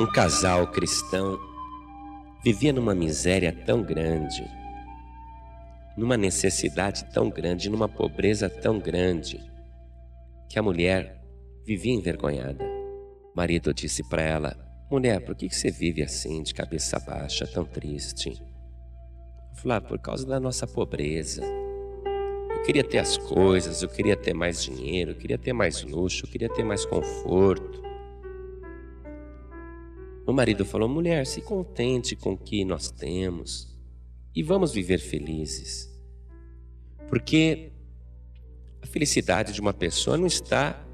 Um 0.00 0.06
casal 0.06 0.66
cristão 0.66 1.38
vivia 2.42 2.72
numa 2.72 2.96
miséria 2.96 3.52
tão 3.52 3.80
grande, 3.80 4.44
numa 5.96 6.16
necessidade 6.16 7.04
tão 7.12 7.30
grande, 7.30 7.70
numa 7.70 7.88
pobreza 7.88 8.50
tão 8.50 8.80
grande, 8.80 9.40
que 10.48 10.58
a 10.58 10.62
mulher 10.62 11.22
vivia 11.64 11.94
envergonhada. 11.94 12.64
O 12.64 13.36
marido 13.36 13.72
disse 13.72 14.02
para 14.08 14.20
ela: 14.20 14.56
Mulher, 14.90 15.20
por 15.20 15.36
que 15.36 15.48
você 15.48 15.70
vive 15.70 16.02
assim, 16.02 16.42
de 16.42 16.52
cabeça 16.52 16.98
baixa, 16.98 17.46
tão 17.46 17.64
triste? 17.64 18.42
Falou: 19.54 19.76
ah, 19.76 19.80
Por 19.80 20.00
causa 20.00 20.26
da 20.26 20.40
nossa 20.40 20.66
pobreza. 20.66 21.44
Eu 22.50 22.62
queria 22.64 22.82
ter 22.82 22.98
as 22.98 23.16
coisas, 23.16 23.80
eu 23.80 23.88
queria 23.88 24.16
ter 24.16 24.34
mais 24.34 24.60
dinheiro, 24.60 25.12
eu 25.12 25.16
queria 25.16 25.38
ter 25.38 25.52
mais 25.52 25.84
luxo, 25.84 26.26
eu 26.26 26.30
queria 26.30 26.48
ter 26.48 26.64
mais 26.64 26.84
conforto. 26.84 27.83
Marido 30.34 30.64
falou: 30.64 30.88
mulher, 30.88 31.26
se 31.26 31.40
contente 31.40 32.16
com 32.16 32.32
o 32.32 32.38
que 32.38 32.64
nós 32.64 32.90
temos 32.90 33.74
e 34.34 34.42
vamos 34.42 34.72
viver 34.72 34.98
felizes. 34.98 35.90
Porque 37.08 37.72
a 38.82 38.86
felicidade 38.86 39.52
de 39.52 39.60
uma 39.60 39.72
pessoa 39.72 40.16
não 40.16 40.26
está 40.26 40.84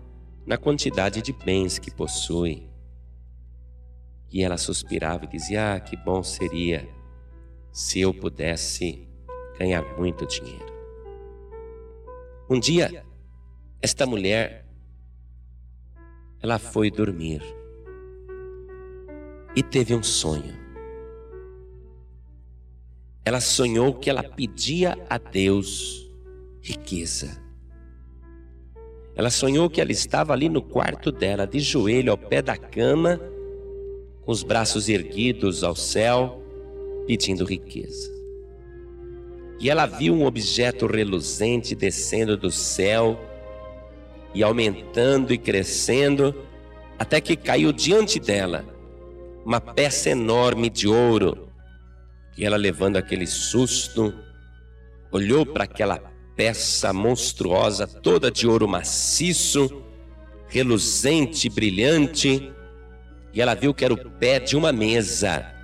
na 0.46 0.56
quantidade 0.56 1.22
de 1.22 1.32
bens 1.32 1.78
que 1.78 1.90
possui. 1.90 2.68
E 4.30 4.42
ela 4.42 4.58
suspirava 4.58 5.24
e 5.24 5.28
dizia: 5.28 5.74
Ah, 5.74 5.80
que 5.80 5.96
bom 5.96 6.22
seria 6.22 6.88
se 7.72 8.00
eu 8.00 8.12
pudesse 8.12 9.08
ganhar 9.58 9.82
muito 9.96 10.26
dinheiro. 10.26 10.70
Um 12.48 12.58
dia, 12.58 13.04
esta 13.80 14.06
mulher, 14.06 14.66
ela 16.42 16.58
foi 16.58 16.90
dormir 16.90 17.59
e 19.54 19.62
teve 19.62 19.94
um 19.94 20.02
sonho. 20.02 20.58
Ela 23.24 23.40
sonhou 23.40 23.94
que 23.94 24.08
ela 24.08 24.22
pedia 24.22 24.96
a 25.08 25.18
Deus 25.18 26.08
riqueza. 26.62 27.40
Ela 29.14 29.30
sonhou 29.30 29.68
que 29.68 29.80
ela 29.80 29.92
estava 29.92 30.32
ali 30.32 30.48
no 30.48 30.62
quarto 30.62 31.12
dela, 31.12 31.46
de 31.46 31.60
joelho 31.60 32.12
ao 32.12 32.18
pé 32.18 32.40
da 32.40 32.56
cama, 32.56 33.20
com 34.24 34.32
os 34.32 34.42
braços 34.42 34.88
erguidos 34.88 35.62
ao 35.62 35.74
céu, 35.74 36.42
pedindo 37.06 37.44
riqueza. 37.44 38.10
E 39.58 39.68
ela 39.68 39.84
viu 39.84 40.14
um 40.14 40.24
objeto 40.24 40.86
reluzente 40.86 41.74
descendo 41.74 42.36
do 42.36 42.50
céu 42.50 43.20
e 44.32 44.42
aumentando 44.42 45.34
e 45.34 45.38
crescendo, 45.38 46.34
até 46.98 47.20
que 47.20 47.36
caiu 47.36 47.72
diante 47.72 48.18
dela 48.18 48.64
uma 49.44 49.60
peça 49.60 50.10
enorme 50.10 50.68
de 50.68 50.88
ouro. 50.88 51.48
E 52.36 52.44
ela, 52.44 52.56
levando 52.56 52.96
aquele 52.96 53.26
susto, 53.26 54.14
olhou 55.10 55.44
para 55.44 55.64
aquela 55.64 55.98
peça 56.36 56.92
monstruosa, 56.92 57.86
toda 57.86 58.30
de 58.30 58.46
ouro 58.46 58.66
maciço, 58.66 59.82
reluzente, 60.48 61.48
brilhante, 61.48 62.52
e 63.32 63.40
ela 63.40 63.54
viu 63.54 63.72
que 63.72 63.84
era 63.84 63.94
o 63.94 64.10
pé 64.12 64.40
de 64.40 64.56
uma 64.56 64.72
mesa. 64.72 65.54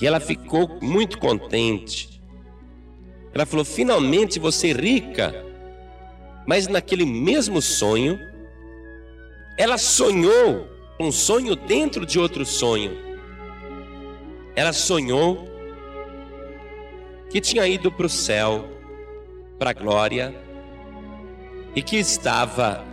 E 0.00 0.06
ela 0.06 0.18
ficou 0.18 0.78
muito 0.80 1.18
contente. 1.18 2.22
Ela 3.34 3.44
falou: 3.44 3.64
finalmente 3.64 4.38
você 4.38 4.70
é 4.70 4.72
rica. 4.72 5.44
Mas 6.46 6.66
naquele 6.66 7.04
mesmo 7.04 7.60
sonho, 7.60 8.18
ela 9.58 9.76
sonhou 9.76 10.66
um 11.00 11.10
sonho 11.10 11.56
dentro 11.56 12.04
de 12.04 12.18
outro 12.18 12.44
sonho. 12.44 12.92
Ela 14.54 14.72
sonhou 14.72 15.48
que 17.30 17.40
tinha 17.40 17.66
ido 17.66 17.90
para 17.90 18.06
o 18.06 18.08
céu, 18.08 18.68
para 19.58 19.70
a 19.70 19.72
glória, 19.72 20.34
e 21.74 21.82
que 21.82 21.96
estava 21.96 22.84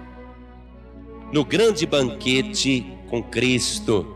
no 1.34 1.44
grande 1.44 1.86
banquete 1.86 2.86
com 3.10 3.22
Cristo 3.22 4.16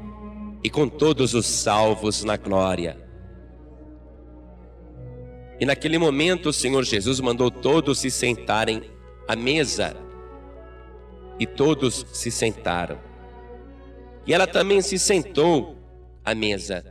e 0.64 0.70
com 0.70 0.88
todos 0.88 1.34
os 1.34 1.46
salvos 1.46 2.24
na 2.24 2.38
glória. 2.38 2.98
E 5.60 5.66
naquele 5.66 5.98
momento 5.98 6.50
o 6.50 6.54
Senhor 6.54 6.84
Jesus 6.84 7.20
mandou 7.20 7.52
todos 7.52 8.00
se 8.00 8.10
sentarem 8.10 8.84
à 9.28 9.36
mesa, 9.36 9.96
e 11.40 11.46
todos 11.46 12.06
se 12.12 12.32
sentaram. 12.32 13.11
E 14.26 14.34
ela 14.34 14.48
também 14.48 14.82
se 14.82 15.00
sentou 15.00 15.78
à 16.24 16.36
mesa. 16.36 16.84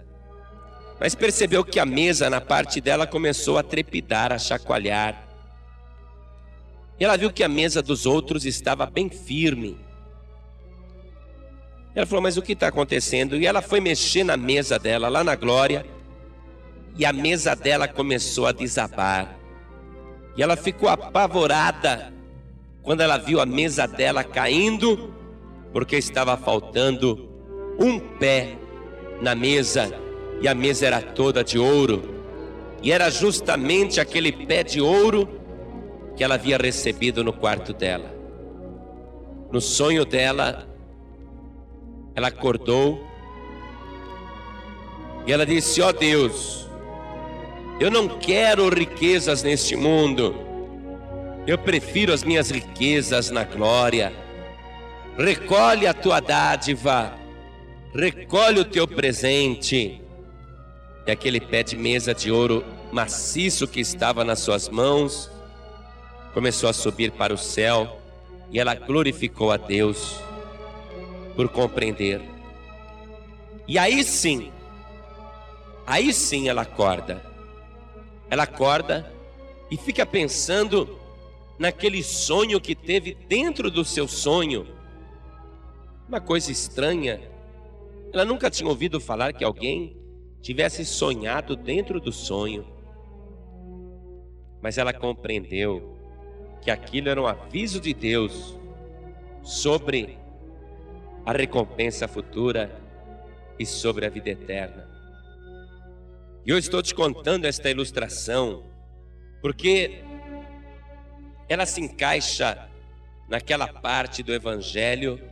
Mas 0.99 1.15
percebeu 1.15 1.65
que 1.65 1.81
a 1.81 1.87
mesa, 1.87 2.29
na 2.29 2.41
parte 2.41 2.81
dela, 2.81 3.07
começou 3.07 3.57
a 3.57 3.63
trepidar, 3.63 4.33
a 4.33 4.39
chacoalhar. 4.39 5.27
E 6.99 7.05
ela 7.05 7.17
viu 7.17 7.33
que 7.33 7.43
a 7.43 7.49
mesa 7.49 7.81
dos 7.81 8.05
outros 8.05 8.45
estava 8.45 8.85
bem 8.85 9.09
firme. 9.09 9.79
Ela 11.95 12.07
falou: 12.07 12.23
Mas 12.23 12.37
o 12.37 12.43
que 12.43 12.53
está 12.53 12.69
acontecendo? 12.69 13.37
E 13.37 13.47
ela 13.47 13.63
foi 13.63 13.81
mexer 13.81 14.25
na 14.25 14.37
mesa 14.37 14.79
dela, 14.79 15.09
lá 15.09 15.25
na 15.25 15.35
glória, 15.35 15.87
e 16.99 17.07
a 17.07 17.13
mesa 17.13 17.57
dela 17.57 17.89
começou 17.89 18.47
a 18.47 18.53
desabar. 18.53 19.39
E 20.37 20.43
ela 20.43 20.57
ficou 20.57 20.89
apavorada 20.89 22.13
quando 22.83 23.01
ela 23.01 23.17
viu 23.17 23.41
a 23.41 23.47
mesa 23.47 23.87
dela 23.87 24.23
caindo 24.23 25.15
porque 25.73 25.97
estava 25.97 26.37
faltando 26.37 27.29
um 27.79 27.99
pé 27.99 28.57
na 29.21 29.35
mesa 29.35 29.91
e 30.41 30.49
a 30.49 30.55
mesa 30.55 30.87
era 30.87 31.01
toda 31.01 31.45
de 31.45 31.59
ouro. 31.59 32.21
E 32.83 32.93
era 32.93 33.11
justamente 33.11 34.01
aquele 34.01 34.33
pé 34.33 34.63
de 34.63 34.81
ouro 34.81 35.29
que 36.17 36.25
ela 36.25 36.35
havia 36.35 36.57
recebido 36.57 37.23
no 37.23 37.33
quarto 37.33 37.73
dela. 37.73 38.15
No 39.53 39.61
sonho 39.61 40.05
dela, 40.05 40.67
ela 42.15 42.29
acordou 42.29 43.05
e 45.27 45.33
ela 45.33 45.45
disse: 45.45 45.83
Ó 45.83 45.89
oh 45.89 45.93
Deus, 45.93 46.69
eu 47.79 47.91
não 47.91 48.09
quero 48.09 48.69
riquezas 48.69 49.43
neste 49.43 49.77
mundo, 49.77 50.35
eu 51.47 51.59
prefiro 51.59 52.13
as 52.13 52.25
minhas 52.25 52.51
riquezas 52.51 53.31
na 53.31 53.45
glória 53.45 54.13
recolhe 55.17 55.87
a 55.87 55.95
tua 55.95 56.21
dádiva, 56.21 57.13
recolhe 57.95 58.61
o 58.61 58.65
teu 58.65 58.87
presente. 58.87 60.01
E 61.07 61.11
aquele 61.11 61.41
pé 61.41 61.63
de 61.63 61.77
mesa 61.77 62.15
de 62.15 62.31
ouro 62.31 62.65
maciço 62.93 63.67
que 63.67 63.81
estava 63.81 64.25
nas 64.25 64.41
suas 64.41 64.69
mãos 64.69 65.31
começou 66.33 66.69
a 66.69 66.73
subir 66.73 67.11
para 67.13 67.35
o 67.35 67.39
céu 67.39 68.01
e 68.51 68.59
ela 68.59 68.75
glorificou 68.75 69.51
a 69.51 69.57
Deus 69.57 70.21
por 71.35 71.49
compreender. 71.49 72.21
E 73.67 73.79
aí 73.79 74.03
sim, 74.05 74.53
aí 75.87 76.13
sim 76.13 76.49
ela 76.49 76.63
acorda. 76.63 77.25
Ela 78.29 78.45
acorda 78.45 79.13
e 79.71 79.77
fica 79.77 80.07
pensando 80.07 80.99
naquele 81.59 82.03
sonho 82.03 82.61
que 82.61 82.75
teve 82.75 83.17
dentro 83.29 83.71
do 83.71 83.85
seu 83.85 84.07
sonho 84.07 84.67
uma 86.11 86.21
coisa 86.21 86.51
estranha. 86.51 87.21
Ela 88.13 88.25
nunca 88.25 88.51
tinha 88.51 88.69
ouvido 88.69 89.01
falar 89.01 89.33
que 89.33 89.45
alguém 89.45 89.97
tivesse 90.43 90.85
sonhado 90.85 91.55
dentro 91.55 92.01
do 92.01 92.11
sonho. 92.11 92.67
Mas 94.61 94.77
ela 94.77 94.93
compreendeu 94.93 95.97
que 96.61 96.69
aquilo 96.69 97.09
era 97.09 97.23
um 97.23 97.29
aviso 97.29 97.81
de 97.81 97.95
Deus 97.95 98.59
sobre 99.41 100.19
a 101.25 101.31
recompensa 101.31 102.09
futura 102.09 102.77
e 103.57 103.65
sobre 103.65 104.05
a 104.05 104.11
vida 104.11 104.31
eterna. 104.31 104.91
E 106.45 106.51
eu 106.51 106.59
estou 106.59 106.83
te 106.83 106.93
contando 106.93 107.45
esta 107.45 107.71
ilustração 107.71 108.65
porque 109.41 110.03
ela 111.49 111.65
se 111.65 111.81
encaixa 111.81 112.69
naquela 113.29 113.69
parte 113.69 114.25
do 114.25 114.35
Evangelho 114.35 115.30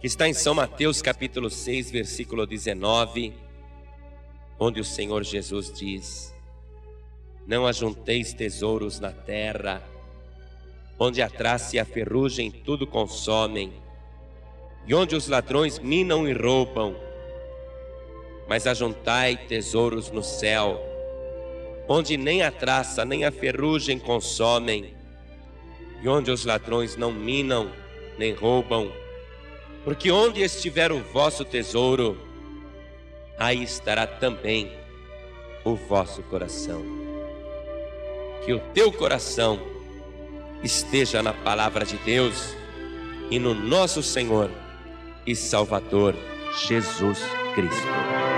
que 0.00 0.06
está 0.06 0.28
em 0.28 0.32
São 0.32 0.54
Mateus 0.54 1.02
capítulo 1.02 1.50
6, 1.50 1.90
versículo 1.90 2.46
19, 2.46 3.34
onde 4.56 4.80
o 4.80 4.84
Senhor 4.84 5.24
Jesus 5.24 5.72
diz: 5.72 6.32
Não 7.44 7.66
ajunteis 7.66 8.32
tesouros 8.32 9.00
na 9.00 9.10
terra, 9.10 9.82
onde 11.00 11.20
a 11.20 11.28
traça 11.28 11.74
e 11.74 11.78
a 11.80 11.84
ferrugem 11.84 12.48
tudo 12.48 12.86
consomem, 12.86 13.72
e 14.86 14.94
onde 14.94 15.16
os 15.16 15.26
ladrões 15.26 15.80
minam 15.80 16.28
e 16.28 16.32
roubam, 16.32 16.94
mas 18.48 18.68
ajuntai 18.68 19.36
tesouros 19.48 20.12
no 20.12 20.22
céu, 20.22 20.80
onde 21.88 22.16
nem 22.16 22.44
a 22.44 22.52
traça 22.52 23.04
nem 23.04 23.24
a 23.24 23.32
ferrugem 23.32 23.98
consomem, 23.98 24.94
e 26.00 26.08
onde 26.08 26.30
os 26.30 26.44
ladrões 26.44 26.94
não 26.94 27.10
minam 27.10 27.72
nem 28.16 28.32
roubam 28.32 28.92
Porque 29.84 30.10
onde 30.10 30.42
estiver 30.42 30.92
o 30.92 31.02
vosso 31.02 31.44
tesouro, 31.44 32.18
aí 33.38 33.62
estará 33.62 34.06
também 34.06 34.72
o 35.64 35.74
vosso 35.74 36.22
coração. 36.24 36.82
Que 38.44 38.52
o 38.52 38.60
teu 38.72 38.92
coração 38.92 39.60
esteja 40.62 41.22
na 41.22 41.32
palavra 41.32 41.84
de 41.84 41.96
Deus 41.98 42.54
e 43.30 43.38
no 43.38 43.54
nosso 43.54 44.02
Senhor 44.02 44.50
e 45.26 45.34
Salvador 45.34 46.14
Jesus 46.66 47.20
Cristo. 47.54 48.37